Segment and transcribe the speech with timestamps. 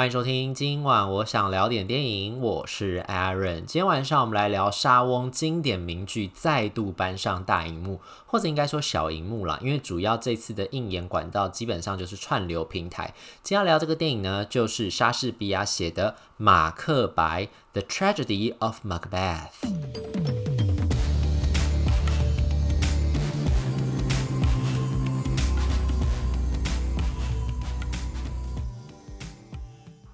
[0.00, 3.66] 欢迎收听，今晚我想聊点电影，我是 Aaron。
[3.66, 13.12] 今天晚上我们来聊莎翁经典名句再度搬上大荧幕，或者应该说小荧幕啦，因为主要这次的映演管道基本上就是串流平台。
[13.42, 17.44] 今天要聊这个电影呢，就是莎士比亚写的《马克白》
[17.74, 20.09] （The Tragedy of Macbeth）。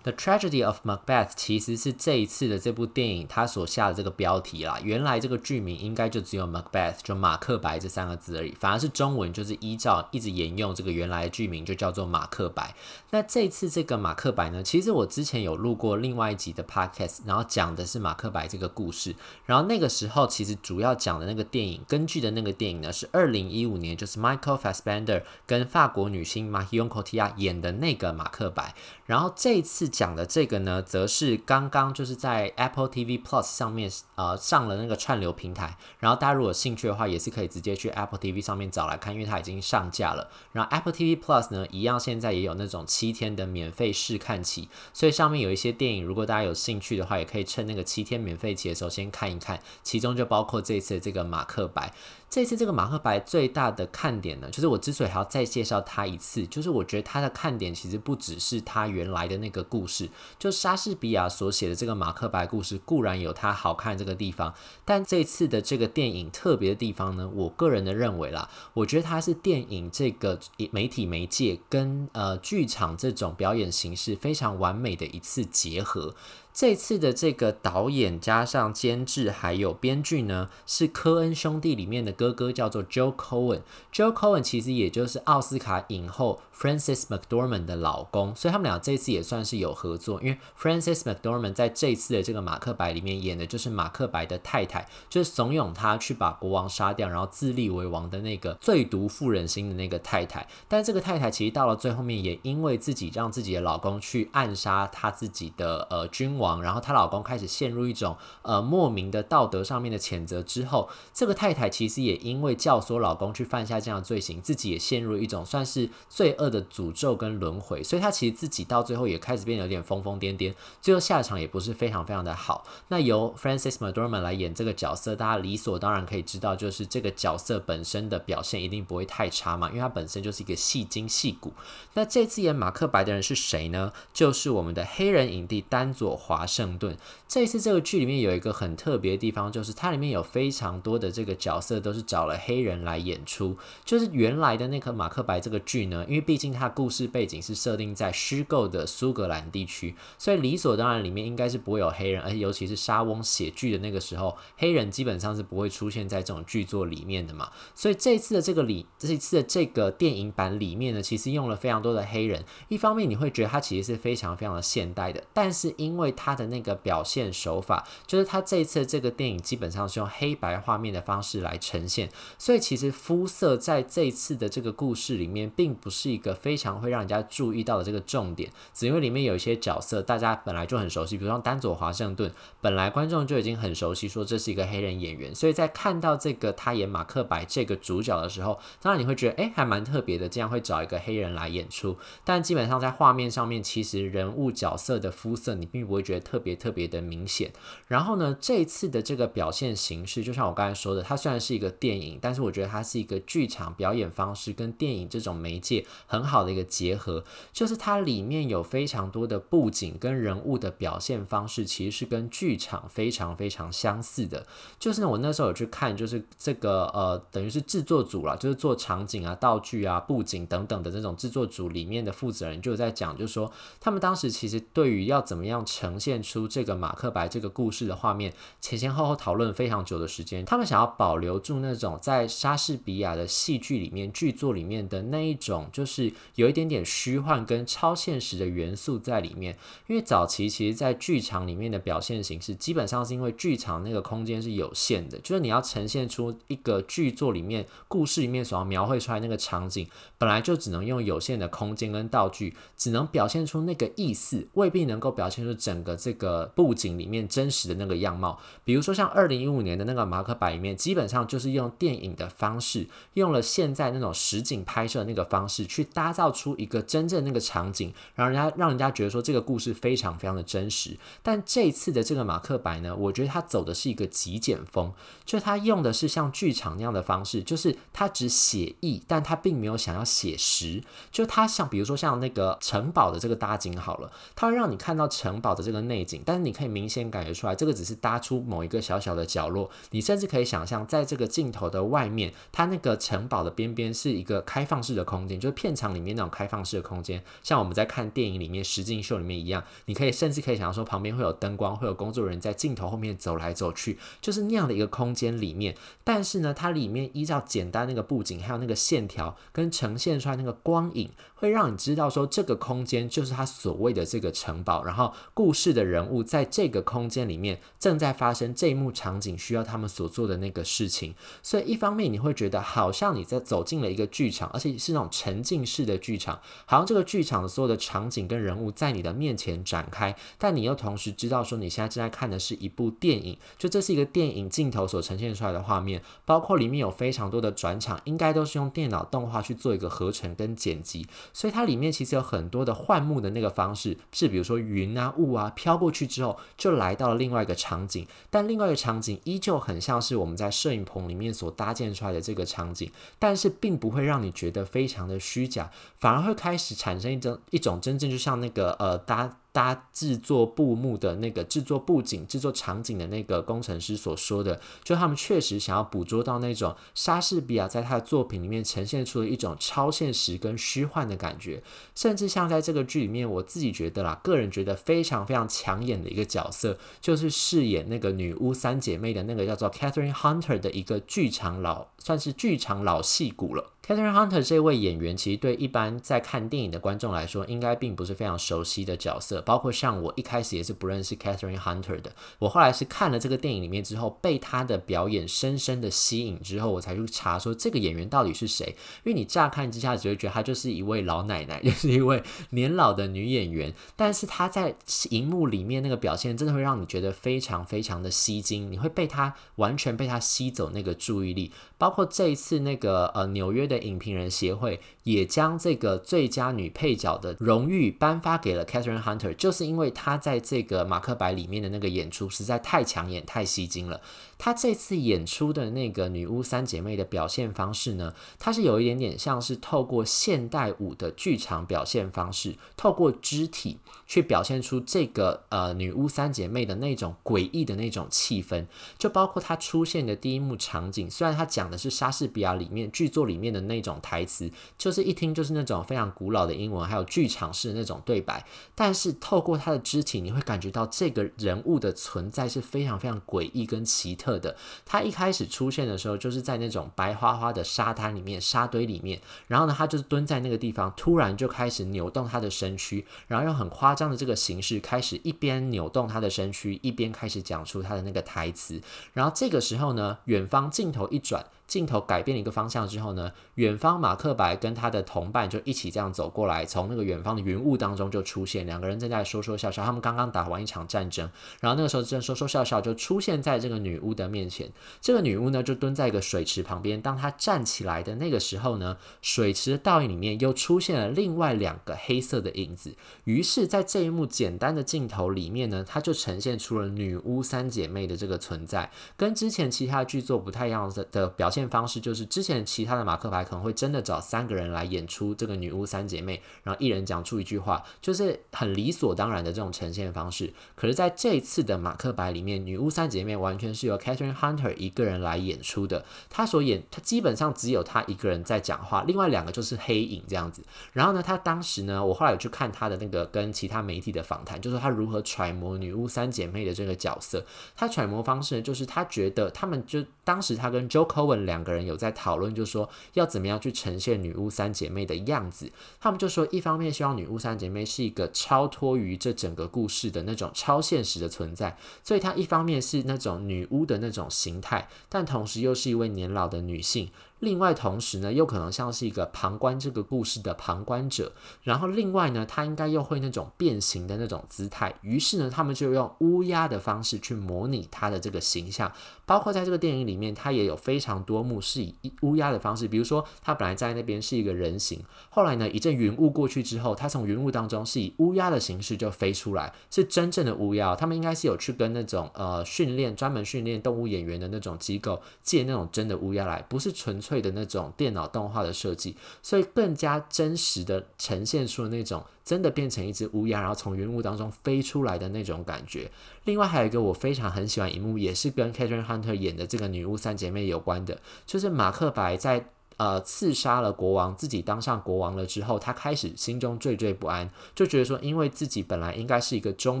[0.04, 4.78] The Tragedy of Macbeth 其实是这一次的这部电影它所下的这个标题啦。
[4.82, 8.52] 原来这个剧名应该就只有 Macbeth，就马克白这三个字而已。
[8.52, 12.74] 反而是中文就是依照一直沿用这个原来的剧名，就叫做马克白。
[13.12, 19.16] 那这次这个马克白呢，其实我之前有录过另外一集的 podcast，然后讲的是马克白这个故事。
[19.46, 28.74] 然后那个时候其实主要讲的那个电影，根据的那个电影呢，是二零一五年，就是 Michael Fassbender 跟法国女星 Marion c o t i a 演的那个马克白。
[29.06, 29.90] 然后这一次。
[29.94, 40.28] 讲的这个呢，则是刚刚就是在 Apple TV Plus 上面呃上了那个串流平台，然后大家如果有兴趣的话，也是可以直接去 Apple TV 上面找来看，因为它已经上架了。
[40.50, 51.92] 然后 Apple TV Plus 呢，一样现在也有那种七天的免费试看期，所以上面有一些电影，如果大家有兴趣的话，也可以趁那个七天免费期的时候先看一看，其中就包括这次的这个马克白。
[52.34, 64.52] 这次这个马克白最大的看点呢，就是我之所以还要再介绍他一次，就是我觉得他的看点其实不只是他原来的那个故事，就莎士比亚所写的这个马克白故事固然有它好看这个地方，
[64.84, 70.40] 但这次的这个电影特别的地方呢，我个人的认为啦，我觉得它是电影这个
[70.72, 76.16] 媒体媒介跟呃剧场这种表演形式非常完美的一次结合。
[76.54, 83.62] 这次的这个导演加上监制还有编剧呢，是科恩兄弟里面的哥哥，叫做 Joe Cohen。
[83.92, 90.22] Joe Cohen 其实也就是奥斯卡影后 Frances McDormand 的老公，所以他们俩这次也算是有合作。
[90.22, 100.46] 因为 Frances McDormand 在这次的这个马克白里面演的就是马克白的太太，就是怂恿他去把国王杀掉，然后自立为王的那个最毒妇人心的那个太太。
[100.68, 106.43] 但这个太太其实到了最后面，也因为自己让自己的老公去暗杀他自己的呃君王。
[106.62, 122.64] 然后她老公开始陷入一种呃莫名的道德上面的谴责之后，这个太太其实也因为教唆老公去犯下这样的罪行，自己也陷入一种算是罪恶的诅咒跟轮回，所以她其实自己到最后也开始变得有点疯疯癫癫，最后下场也不是非常非常的好。
[122.88, 131.52] 那由 Frances McDormand 来演这个角色，大家理所当然可以知道，就是这个角色本身的表现一定不会太差嘛，因为他本身就是一个戏精戏骨。
[131.94, 133.92] 那这次演马克白的人是谁呢？
[134.12, 136.33] 就是我们的黑人影帝丹佐华。
[136.34, 136.96] 华盛顿
[137.28, 143.56] 这一次这个剧里面有一个很特别的地方，就是它里面有非常多的这个角色都是找了黑人来演出。
[143.84, 157.50] 就是原来的那个马克白这个剧呢，因为毕竟它故事背景是设定在虚构的苏格兰地区，所以理所当然里面应该是不会有黑人，而且尤其是莎翁写剧的那个时候，黑人基本上是不会出现在这种剧作里面的嘛。
[157.74, 162.44] 所以这次的这个里，这一次的这个电影版里面呢，其实用了非常多的黑人。
[162.68, 172.08] 一方面你会觉得它其实是非常非常的现代的，但是因为它他的那个表现手法，就是他这一次这个电影基本上是用黑白画面的方式来呈现，
[172.38, 196.13] 所以其实肤色在这一次的这个故事里面，并不是一个非常会让人家注意到的这个重点，只因为里面有一些角色大家本来就很熟悉，比如说丹佐华盛顿，本来观众就已经很熟悉，说这是一个黑人演员，所以在看到这个他演马克白这个主角的时候，当然你会觉得，哎，还蛮特别的，这样会找一个黑人来演出，但基本上在画面上面，其实人物角色的肤色你并不会觉得。
[196.20, 197.52] 特别特别的明显，
[197.88, 214.46] 然后呢，这一次的这个表现形式，就像我刚才说的，它虽然是一个电影，但是我觉得它是一个剧场表演方式跟电影这种媒介很好的一个结合，就是它里面有非常多的布景跟人物的表现方式，其实是跟剧场非常非常相似的。
[214.78, 226.24] 就是呢，我那时候有去看，就是这个呃，等于是制作组啦，就是做场景啊、道具啊、布景等等的这种制作组里面的负责人就在讲，就是说他们当时其实对于要怎么样成呈现。
[226.24, 230.44] 出这个马克白这个故事的画面，前前后后讨论非常久的时间。
[230.44, 239.56] 他们想要保留住那种在莎士比亚的戏剧里面、剧作里面的那一种，就是有一点点虚幻跟超现实的元素在里面。
[239.86, 249.86] 因为早期其实，在剧场里面的表现形式，基本上是因为剧场那个空间是有限的，就是你要呈现出一个剧作里面、故事里面所要描绘出来那个场景，
[250.18, 255.94] 本来就只能用有限的空间跟道具，只能表现出那个意思，未必能够表现出整个。
[256.04, 270.96] 这个布景里面真实的那个样貌，比如说像二零一五年的那个马克白里面，基本上就是用电影的方式，用了现在那种实景拍摄那个方式，去打造出一个真正那个场景，然后人家让人家觉得说这个故事非常非常的真实。
[271.22, 274.92] 但这次的这个马克白呢，我觉得他走的是一个极简风，
[275.24, 280.82] 就他用的是像剧场那样的方式，就是他只写意，但他并没有想要写实。
[281.10, 289.68] 就他像比如说像那个城堡的这个搭景好了，他会让你看到城堡的这的内景，但是你可以明显感觉出来，这个只是搭出某一个小小的角落。
[289.90, 305.74] 你甚至可以想象，在这个镜头的外面，它那个城堡的边边是一个开放式的空间，就是片场里面那种开放式的空间，像我们在看电影里面实境秀里面一样，你可以甚至可以想象说，旁边会有灯光，会有工作人员在镜头后面走来走去，就是那样的一个空间里面。
[306.04, 311.10] 但是呢，它里面依照简单那个布景，还有那个线条跟呈现出来那个光影，
[311.44, 321.14] 会让你知道说，这个空间就是他所谓的这个城堡，然后故事的人物在这个空间里面正在发生这一幕场景，需要他们所做的那个事情。
[321.42, 359.40] 所以一方面你会觉得好像你在走进了一个剧场，而且是那种沉浸式的剧场，好像这个剧场的所有的场景跟人物在你的面前展开，但你又同时知道说你现在正在看的是一部电影，就这是一个电影镜头所呈现出来的画面，包括里面有非常多的转场，应该都是用电脑动画去做一个合成跟剪辑，所以它里面其实有很多的幻幕的那个方式，是比如说云啊雾啊飘过去之后，就来到了另外一个场景，但另外一个场景依旧很像是我们在摄影棚里面所搭建出来的这个场景，但是并不会让你觉得非常的虚假，反而会开始产生一种一种真正就像那个呃搭。
[359.54, 371.62] 搭制作布幕的那个制作布景、制作场景的那个工程师所说的，就他们确实想要捕捉到那种莎士比亚在他的作品里面呈现出的一种超现实跟虚幻的感觉，
[371.94, 383.70] 甚至像在这个剧里面，我自己觉得啦，个人觉得非常非常抢眼的一个角色，就是饰演那个女巫三姐妹的那个叫做 Catherine Hunter 的一个剧场老，算是剧场老戏骨了。
[383.86, 389.42] Catherine Hunter 这位演员，其实对一般在看电影的观众来说，应该并不是非常熟悉的角色。
[389.44, 398.74] 包括像我一开始也是不认识 Catherine Hunter 的，我后来是看了这个电影里面之后，被她的表演深深的吸引之后，我才去查说这个演员到底是谁。
[399.04, 404.74] 因为你乍看之下只会觉得她就是一位老奶奶， 就是一位年老的女演员，但是她在
[405.10, 411.52] 荧幕里面那个表现，真的会让你觉得非常非常的吸睛，你会被她完全被她吸走那个注意力。
[411.76, 424.00] 包括这一次那个呃纽约的影评人协会也将这个最佳女配角的荣誉颁发给了 Catherine Hunter，就是因为他在这个马克白里面的那个演出实在太抢眼、太吸睛了。
[424.44, 438.66] 她这次演出的那个女巫三姐妹的表现方式呢，她是有一点点像是透过现代舞的剧场表现方式，透过肢体去表现出这个呃女巫三姐妹的那种诡异的那种气氛。
[438.98, 448.44] 就包括她出现的第一幕场景，虽然她讲的是莎士比亚里面剧作里面的那种台词，就是一听就是那种非常古老的英文，还有剧场式的那种对白，
[448.74, 454.56] 但是透过她的肢体，你会感觉到这个人物的存在是非常非常诡异跟奇特的。
[454.84, 468.80] 他一开始出现的时候，就是在那种白花花的沙滩里面、沙堆里面，然后呢，他就是蹲在那个地方，突然就开始扭动他的身躯，然后用很夸张的这个形式开始一边扭动他的身躯，一边开始讲出他的那个台词。
[469.12, 471.44] 然后这个时候呢，远方镜头一转。
[471.74, 479.84] 镜头改变了一个方向之后呢，远方马克白跟他的同伴就一起这样走过来，从那个远方的云雾当中就出现，两个人正在说说笑笑。
[479.84, 481.28] 他们刚刚打完一场战争，
[481.60, 484.70] 然后那个时候正说说笑笑，就出现在这个女巫的面前。
[485.00, 487.02] 这个女巫呢，就蹲在一个水池旁边。
[487.02, 492.94] 当她站起来的那个时候呢，水池的倒影里面又出现了另外两个黑色的影子。
[493.24, 510.52] 于是，在这一幕简单的镜头里面呢，它就呈现出了女巫三姐妹的这个存在，跟之前其他剧作不太一样的的表现方式就是之前其他的马克白可能会真的找三个人来演出这个女巫三姐妹，然后一人讲出一句话，就是很理所当然的这种呈现方式。
[510.74, 516.04] 可是在这一次的马克白里面，女巫三姐妹完全是由 Catherine Hunter 一个人来演出的。
[516.30, 520.62] 她所演，她基本上只有她一个人在讲话，另外两个就是黑影这样子。
[520.92, 527.44] 然后呢，她当时呢，我后来有去看她的那个跟其他媒体的访谈，就是她如何揣摩女巫三姐妹的这个角色。
[527.76, 531.84] 她揣摩方式呢，就是她觉得他们就当时他跟 Joe Cohen 两个人。
[531.84, 535.70] 有在讨论，就说要怎么样去呈现女巫三姐妹的样子。
[536.00, 547.10] 他们就说，一方面希望女巫三姐妹是一个超脱于这整个故事的那种超现实的存在，所以她一方面是那种女巫的那种形态，但同时又是一位年老的女性。
[547.40, 551.32] 另外同时呢，又可能像是一个旁观这个故事的旁观者。
[551.62, 554.94] 然后另外呢，他应该又会那种变形的那种姿态。
[555.02, 558.90] 于是呢，他们就用乌鸦的方式去模拟他的这个形象。
[559.26, 570.94] 包括在这个电影里面，它也有非常多幕是以乌鸦的方式，比如说它本来在那边是一个人形，后来呢，一阵云雾过去之后，它从云雾当中是以乌鸦的形式就飞出来，是真正的乌鸦。
[570.94, 586.10] 他们应该是有去跟那种呃训练专门训练动物演员的那种机构借那种真的乌鸦来，不是纯粹的那种电脑动画的设计，所以更加真实的呈现出了那种真的变成一只乌鸦，然后从云雾当中飞出来的那种感觉。
[586.44, 592.66] 另外还有一个我非常很喜欢一幕，也是跟 Kathryn Hunter 演的这个女巫三姐妹有关的，就是马克白在。
[592.96, 600.00] 呃，刺杀了国王，自己当上国王了之后，他开始心中惴惴不安，就觉得说，因为自己本来应该是一个忠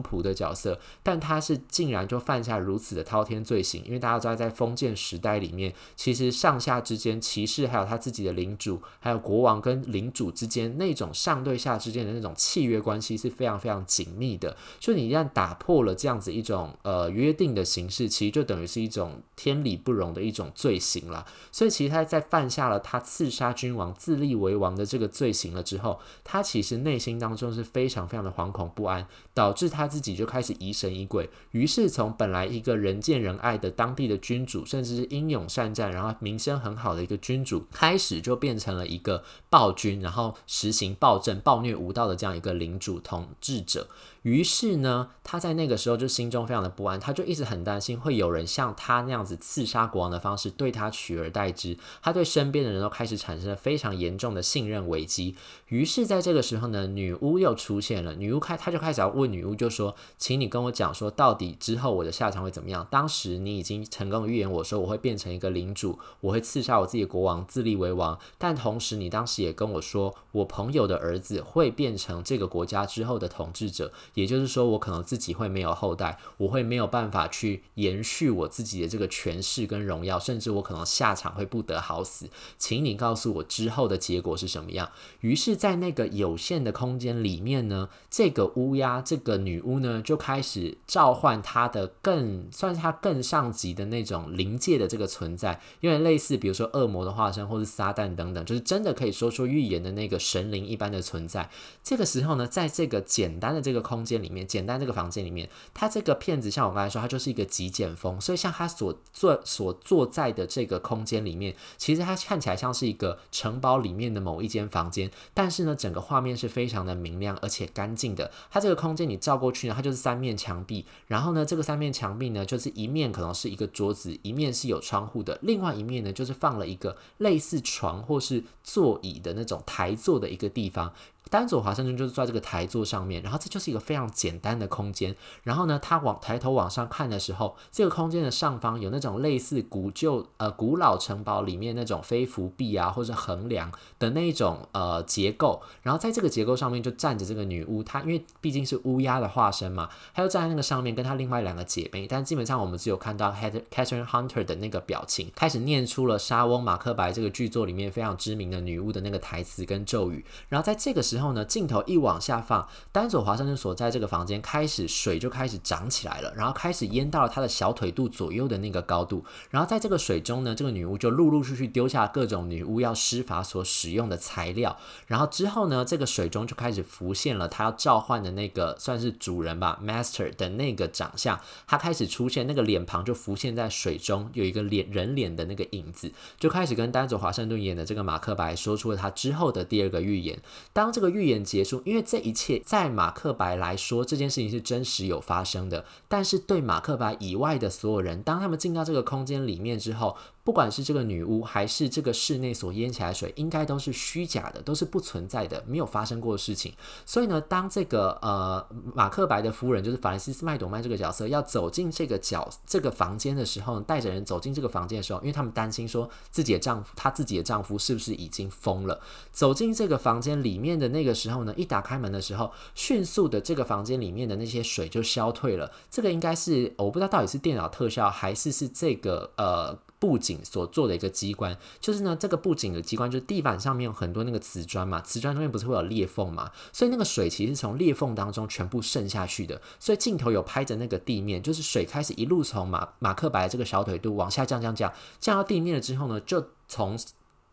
[0.00, 3.82] 仆的角色，但他是竟然就犯下如此的滔天罪行。
[3.84, 14.56] 因为大家知道，在封建时代里面，其实上下之间，骑士还有他自己的领主，还有国王跟领主之间那种上对下之间的那种契约关系是非常非常紧密的。
[14.78, 21.26] 就你一旦打破了这样子一种呃约定的形式，其实就等于是一种天理不容的一种罪行了。
[21.50, 22.83] 所以其实他在犯下了。
[22.84, 31.28] 他刺杀君王、自立为王的这个罪行了之后，他其实内心当中是非常非常的惶恐不安，导致他自己就开始疑神疑鬼。
[31.50, 43.88] 于是从本来一个人见人爱的当地的君主，甚至是英勇善战，然后名声很好的一个君主，开始就变成了一个暴君，然后实行暴政、暴虐无道的这样一个领主统治者。
[44.24, 51.76] 于是呢，他在那个时候就心中非常的不安，他就一直很担心会有人像他那样子刺杀国王的方式对他取而代之。
[52.02, 55.36] 他对身边的人都开始产生了非常严重的信任危机。
[55.68, 58.14] 于是，在这个时候呢，女巫又出现了。
[58.14, 62.86] 女巫开，他就开始要问女巫，就说：“请你跟我讲说，到底之后我的下场会怎么样？
[62.90, 68.18] 当时你已经成功预言我说我会变成一个领主，我会刺杀我自己的国王，自立为王。
[68.38, 82.28] 但同时，你当时也跟我说，我朋友的儿子会变成这个国家之后的统治者。”也就是说，我可能自己会没有后代，我会没有办法去延续我自己的这个权势跟荣耀，甚至我可能下场会不得好死。
[82.56, 84.90] 请你告诉我之后的结果是什么样？
[85.20, 101.50] 于是，在那个有限的空间里面呢，这个乌鸦，这个女巫呢，就开始召唤她的更算是她更上级的那种灵界的这个存在，因为类似比如说恶魔的化身，或是撒旦等等，就是真的可以说出预言的那个神灵一般的存在。
[101.82, 118.30] 这个时候呢，在这个简单的这个空间里面，简单这个房间里面，他这个片子像我刚才说，它就是一个极简风，所以像他所坐所坐在的这个空间里面，其实它看起来像是一个城堡里面的某一间房间，但是呢，整个画面是非常的明亮而且干净的。
[118.50, 130.92] 它这个空间你照过去呢，它就是三面墙壁，然后呢，这个三面墙壁呢，就是一面可能是一个桌子，一面是有窗户的，另外一面呢，就是放了一个类似床或是座椅的那种台座的一个地方。
[131.30, 135.16] 丹佐华盛顿就是坐在这个台座上面，然后这就是一个非常简单的空间。
[135.42, 145.60] 然后呢，他往抬头往上看的时候，这个空间的上方有那种类似古旧呃古老城堡里面那种飞扶壁啊，或者横梁的那种呃结构。
[145.82, 152.06] 然后在这个结构上面就站着这个女巫，她因为毕竟是乌鸦的化身嘛，她就站在那个上面，跟她另外两个姐妹。
[152.06, 160.24] 但基本上我们只有看到 Catherine Hunter 的那个表情，开始念出了《莎翁马克白》这个剧作里面非常知名的女巫的那个台词跟咒语。
[160.48, 161.24] 然后在这个时之。
[161.24, 169.24] 后呢，镜头一往下放，丹佐华盛顿所在这个房间开始水就开始涨起来了，然后开始淹到了他的小腿肚左右的那个高度。
[169.48, 174.76] 然后在这个水中呢，这个女巫就陆陆续续丢下各种女巫要施法所使用的材料。
[175.06, 181.40] 然后之后呢，这个水中就开始浮现了他要召唤的那个算是主人吧，Master 的那个长相。
[181.66, 190.38] 他开始出现，那个脸庞就浮现在水中，有一个脸人脸的那个影子，就开始跟丹佐华盛顿演的这个马克白说出了他之后的第二个预言。
[190.74, 195.84] 当这个预言结束，因为这一切在马克白来说，这件事情是真实有发生的。
[196.08, 206.72] 但是对马克白以外的所有人，当他们进到这个空间里面之后，不管是这个女巫，还是这个室内所淹起来水，应该都是虚假的，都是不存在的，没有发生过的事情。
[207.06, 219.00] 所以呢，当这个呃马克白的夫人，就是法兰西斯麦朵曼这个角色，要走进这个角这个房间的时候，带着人走进这个房间的时候，因为他们担心说自己的丈夫，她自己的丈夫是不是已经疯了？
[219.32, 221.34] 走进这个房间里面的那个时候。
[221.44, 225.70] 呢，一打开门的时候，迅速的这个房间里面的那些水就消退了。
[225.90, 231.54] 这个应该是我不知道到底是电脑特效还是是这个呃布景所做的一个机关。
[231.80, 239.60] 就是呢，这个布景的机关就是地板上面有很多那个瓷砖嘛，瓷砖中间不是会有裂缝嘛，所以那个水其实从裂缝当中全部渗下去的。
[239.78, 246.98] 所以镜头有拍着那个地面，就是水开始一路从马马克白这个小腿肚往下降降降降到地面了之后呢，就从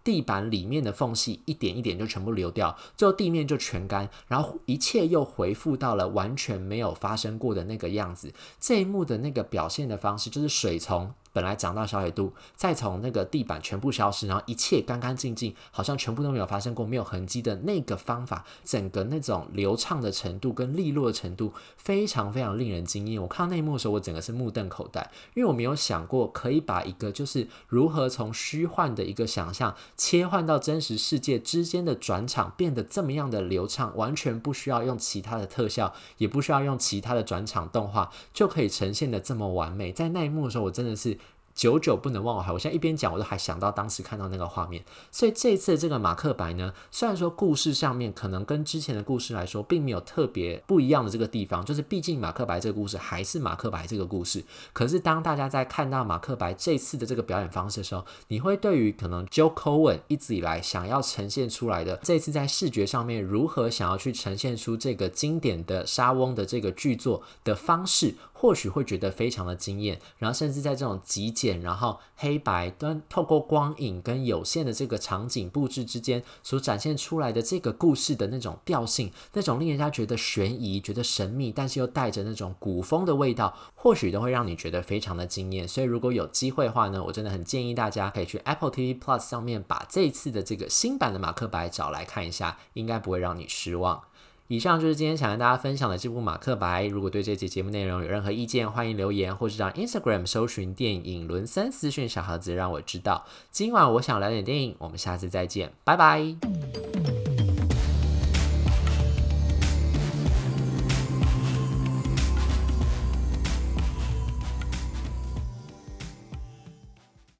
[0.03, 8.33] 地板里面的缝隙一点一点就全部流掉，最后地面就全干，然后一切又恢复到了完全没有发生过的那个样子。
[8.59, 23.21] 这一幕的那个表现的方式，就是水从本来涨到小纬度，再从那个地板全部消失，然后一切干干净净，好像全部都没有发生过，没有痕迹的那个方法，整个那种流畅的程度跟利落的程度，非常非常令人惊艳。
[23.21, 29.73] 我看到那一幕的时候，我整个是目瞪口呆，因为我没有想过可以把一个就是如何从虚幻的一个想象。
[29.95, 39.91] 切换到真实世界之间的转场变得这么样的流畅，完全不需要用其他的特效，也不需要用其他的转场动画，就可以呈现的这么完美。
[39.91, 41.17] 在那一幕的时候，我真的是。
[41.53, 44.83] 久久不能忘怀，我现在一边讲，我都还想到当时看到那个画面。
[45.11, 54.43] 所以这次这个马克白呢，虽然说故事上面可能跟之前的故事来说，并没有特别不一样的这个地方，就是毕竟马克白这个故事还是马克白这个故事。
[54.73, 68.15] 可是当大家在看到马克白这次的这个表演方式的时候，你会对于可能 Joe Cohen 一直以来想要呈现出来的这次在视觉上面如何想要去呈现出这个经典的莎翁的这个剧作的方式。
[68.41, 85.67] 或许会觉得非常的惊艳，然后甚至在这种极简，然后黑白端透过光影跟有限的这个场景布置之间所展现出来的这个故事的那种调性，那种令人家觉得悬疑、觉得神秘，但是又带着那种古风的味道，或许都会让你觉得非常的惊艳。
[85.67, 94.01] 所以如果有机会的话呢，我真的很建议大家可以去 Apple TV Plus 上面把这一次的这个新版的马克白找来看一下，应该不会让你失望。
[94.51, 96.83] 以上就是今天想跟大家分享的这部《马克白》。
[96.89, 103.25] 如果对这期节目内容有任何意见，欢迎留言，或是到 Instagram 搜寻电影伦森私讯小盒子，让我知道。
[103.49, 106.35] 今晚我想聊点电影，我们下次再见，拜拜。